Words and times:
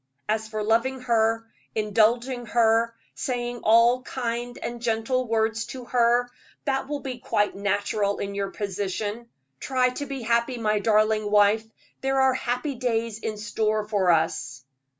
As 0.27 0.47
for 0.47 0.63
loving 0.63 1.01
her, 1.01 1.45
indulging 1.75 2.47
her, 2.47 2.95
saying 3.13 3.59
all 3.61 4.01
kind 4.01 4.57
and 4.57 4.81
gentle 4.81 5.27
words 5.27 5.67
to 5.67 5.85
her, 5.85 6.27
that 6.65 6.87
will 6.87 7.01
be 7.01 7.19
quite 7.19 7.55
natural 7.55 8.17
in 8.17 8.33
your 8.33 8.49
position. 8.49 9.29
Try 9.59 9.89
to 9.89 10.07
be 10.07 10.23
happy, 10.23 10.57
my 10.57 10.79
darling 10.79 11.29
wife; 11.29 11.63
there 12.01 12.19
are 12.19 12.33
happy 12.33 12.73
days 12.73 13.19
in 13.19 13.37
store 13.37 13.87
for 13.87 14.09
us." 14.09 14.63